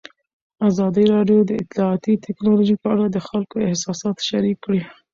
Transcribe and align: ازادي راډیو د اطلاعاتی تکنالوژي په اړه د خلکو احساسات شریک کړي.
ازادي 0.69 1.05
راډیو 1.13 1.39
د 1.45 1.51
اطلاعاتی 1.61 2.13
تکنالوژي 2.25 2.75
په 2.81 2.87
اړه 2.93 3.05
د 3.09 3.17
خلکو 3.27 3.55
احساسات 3.67 4.17
شریک 4.29 4.57
کړي. 4.65 4.81